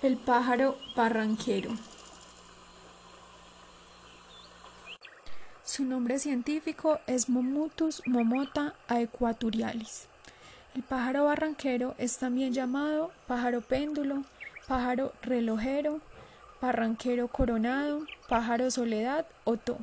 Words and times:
El 0.00 0.16
pájaro 0.16 0.78
barranquero. 0.94 1.72
Su 5.64 5.84
nombre 5.84 6.20
científico 6.20 7.00
es 7.08 7.28
Momutus 7.28 8.02
momota 8.06 8.74
aequatorialis. 8.86 10.06
El 10.76 10.84
pájaro 10.84 11.24
barranquero 11.24 11.96
es 11.98 12.16
también 12.18 12.52
llamado 12.52 13.10
pájaro 13.26 13.60
péndulo, 13.60 14.22
pájaro 14.68 15.12
relojero, 15.20 16.00
barranquero 16.60 17.26
coronado, 17.26 18.06
pájaro 18.28 18.70
soledad 18.70 19.26
o 19.42 19.56
to. 19.56 19.78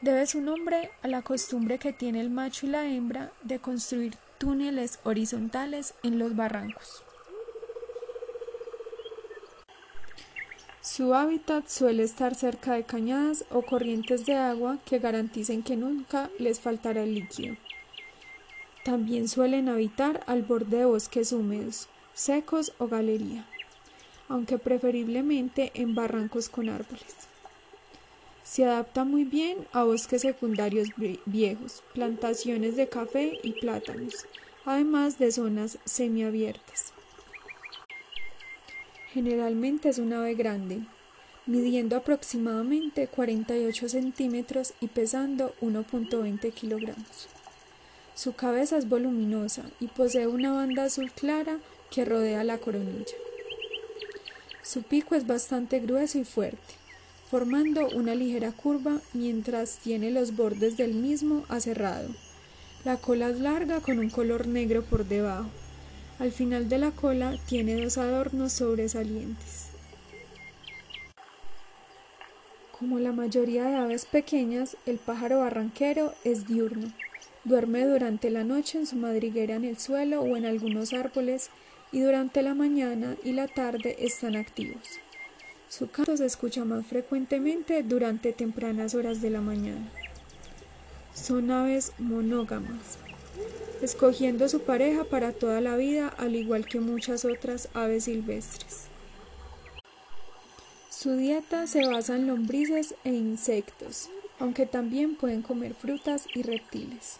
Debe 0.00 0.26
su 0.26 0.40
nombre 0.40 0.90
a 1.04 1.06
la 1.06 1.22
costumbre 1.22 1.78
que 1.78 1.92
tiene 1.92 2.20
el 2.20 2.30
macho 2.30 2.66
y 2.66 2.70
la 2.70 2.84
hembra 2.84 3.30
de 3.44 3.60
construir 3.60 4.16
túneles 4.38 4.98
horizontales 5.04 5.94
en 6.02 6.18
los 6.18 6.34
barrancos. 6.34 7.04
Su 10.86 11.14
hábitat 11.14 11.66
suele 11.66 12.04
estar 12.04 12.36
cerca 12.36 12.74
de 12.74 12.84
cañadas 12.84 13.44
o 13.50 13.62
corrientes 13.62 14.24
de 14.24 14.36
agua 14.36 14.78
que 14.84 15.00
garanticen 15.00 15.64
que 15.64 15.74
nunca 15.74 16.30
les 16.38 16.60
faltará 16.60 17.02
el 17.02 17.16
líquido. 17.16 17.56
También 18.84 19.26
suelen 19.26 19.68
habitar 19.68 20.22
al 20.28 20.44
borde 20.44 20.76
de 20.76 20.84
bosques 20.84 21.32
húmedos, 21.32 21.88
secos 22.14 22.72
o 22.78 22.86
galería, 22.86 23.44
aunque 24.28 24.58
preferiblemente 24.58 25.72
en 25.74 25.96
barrancos 25.96 26.48
con 26.48 26.68
árboles. 26.68 27.16
Se 28.44 28.64
adapta 28.64 29.02
muy 29.02 29.24
bien 29.24 29.66
a 29.72 29.82
bosques 29.82 30.22
secundarios 30.22 30.90
viejos, 31.24 31.82
plantaciones 31.94 32.76
de 32.76 32.88
café 32.88 33.40
y 33.42 33.60
plátanos, 33.60 34.24
además 34.64 35.18
de 35.18 35.32
zonas 35.32 35.78
semiabiertas. 35.84 36.92
Generalmente 39.16 39.88
es 39.88 39.98
un 39.98 40.12
ave 40.12 40.34
grande, 40.34 40.80
midiendo 41.46 41.96
aproximadamente 41.96 43.06
48 43.06 43.88
centímetros 43.88 44.74
y 44.78 44.88
pesando 44.88 45.54
1.20 45.62 46.52
kilogramos. 46.52 47.26
Su 48.14 48.34
cabeza 48.34 48.76
es 48.76 48.90
voluminosa 48.90 49.62
y 49.80 49.86
posee 49.86 50.26
una 50.26 50.52
banda 50.52 50.84
azul 50.84 51.10
clara 51.12 51.60
que 51.90 52.04
rodea 52.04 52.44
la 52.44 52.58
coronilla. 52.58 53.16
Su 54.62 54.82
pico 54.82 55.14
es 55.14 55.26
bastante 55.26 55.80
grueso 55.80 56.18
y 56.18 56.24
fuerte, 56.24 56.74
formando 57.30 57.88
una 57.94 58.14
ligera 58.14 58.52
curva 58.52 59.00
mientras 59.14 59.78
tiene 59.78 60.10
los 60.10 60.36
bordes 60.36 60.76
del 60.76 60.92
mismo 60.92 61.46
aserrado. 61.48 62.10
La 62.84 62.98
cola 62.98 63.30
es 63.30 63.40
larga 63.40 63.80
con 63.80 63.98
un 63.98 64.10
color 64.10 64.46
negro 64.46 64.84
por 64.84 65.06
debajo 65.06 65.48
al 66.18 66.32
final 66.32 66.68
de 66.68 66.78
la 66.78 66.90
cola 66.92 67.36
tiene 67.46 67.82
dos 67.82 67.98
adornos 67.98 68.52
sobresalientes. 68.52 69.68
Como 72.78 72.98
la 72.98 73.12
mayoría 73.12 73.64
de 73.64 73.76
aves 73.76 74.06
pequeñas, 74.06 74.76
el 74.86 74.98
pájaro 74.98 75.40
barranquero 75.40 76.14
es 76.24 76.46
diurno. 76.46 76.92
Duerme 77.44 77.86
durante 77.86 78.30
la 78.30 78.44
noche 78.44 78.78
en 78.78 78.86
su 78.86 78.96
madriguera 78.96 79.54
en 79.54 79.64
el 79.64 79.78
suelo 79.78 80.20
o 80.20 80.36
en 80.36 80.46
algunos 80.46 80.92
árboles 80.92 81.50
y 81.92 82.00
durante 82.00 82.42
la 82.42 82.54
mañana 82.54 83.16
y 83.24 83.32
la 83.32 83.48
tarde 83.48 83.96
están 84.00 84.36
activos. 84.36 84.82
Su 85.68 85.90
canto 85.90 86.16
se 86.16 86.26
escucha 86.26 86.64
más 86.64 86.86
frecuentemente 86.86 87.82
durante 87.82 88.32
tempranas 88.32 88.94
horas 88.94 89.20
de 89.20 89.30
la 89.30 89.40
mañana. 89.40 89.90
Son 91.14 91.50
aves 91.50 91.92
monógamas 91.98 92.98
escogiendo 93.82 94.48
su 94.48 94.60
pareja 94.60 95.04
para 95.04 95.32
toda 95.32 95.60
la 95.60 95.76
vida, 95.76 96.08
al 96.08 96.36
igual 96.36 96.66
que 96.66 96.80
muchas 96.80 97.24
otras 97.24 97.68
aves 97.74 98.04
silvestres. 98.04 98.88
Su 100.90 101.16
dieta 101.16 101.66
se 101.66 101.86
basa 101.86 102.16
en 102.16 102.26
lombrices 102.26 102.94
e 103.04 103.10
insectos, 103.10 104.08
aunque 104.38 104.66
también 104.66 105.14
pueden 105.16 105.42
comer 105.42 105.74
frutas 105.74 106.26
y 106.34 106.42
reptiles. 106.42 107.18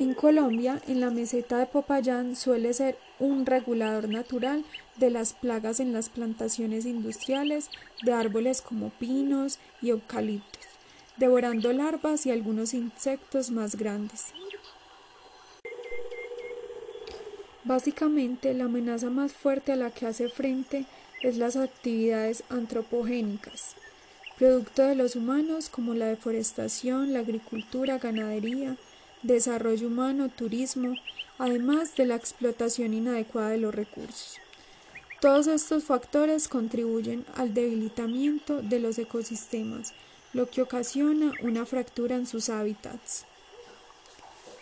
En 0.00 0.12
Colombia, 0.12 0.82
en 0.88 1.00
la 1.00 1.10
meseta 1.10 1.58
de 1.58 1.66
Popayán 1.66 2.34
suele 2.34 2.72
ser 2.72 2.98
un 3.20 3.46
regulador 3.46 4.08
natural 4.08 4.64
de 4.96 5.10
las 5.10 5.34
plagas 5.34 5.78
en 5.78 5.92
las 5.92 6.08
plantaciones 6.08 6.84
industriales 6.84 7.70
de 8.02 8.12
árboles 8.12 8.60
como 8.60 8.90
pinos 8.90 9.60
y 9.80 9.90
eucaliptos, 9.90 10.64
devorando 11.16 11.72
larvas 11.72 12.26
y 12.26 12.32
algunos 12.32 12.74
insectos 12.74 13.52
más 13.52 13.76
grandes. 13.76 14.34
Básicamente, 17.64 18.52
la 18.52 18.66
amenaza 18.66 19.08
más 19.08 19.32
fuerte 19.32 19.72
a 19.72 19.76
la 19.76 19.90
que 19.90 20.06
hace 20.06 20.28
frente 20.28 20.84
es 21.22 21.38
las 21.38 21.56
actividades 21.56 22.44
antropogénicas, 22.50 23.74
producto 24.36 24.82
de 24.82 24.94
los 24.94 25.16
humanos 25.16 25.70
como 25.70 25.94
la 25.94 26.06
deforestación, 26.06 27.14
la 27.14 27.20
agricultura, 27.20 27.98
ganadería, 27.98 28.76
desarrollo 29.22 29.86
humano, 29.86 30.28
turismo, 30.28 30.94
además 31.38 31.96
de 31.96 32.04
la 32.04 32.16
explotación 32.16 32.92
inadecuada 32.92 33.50
de 33.50 33.58
los 33.58 33.74
recursos. 33.74 34.36
Todos 35.22 35.46
estos 35.46 35.84
factores 35.84 36.48
contribuyen 36.48 37.24
al 37.34 37.54
debilitamiento 37.54 38.60
de 38.60 38.78
los 38.78 38.98
ecosistemas, 38.98 39.94
lo 40.34 40.50
que 40.50 40.60
ocasiona 40.60 41.32
una 41.42 41.64
fractura 41.64 42.16
en 42.16 42.26
sus 42.26 42.50
hábitats. 42.50 43.24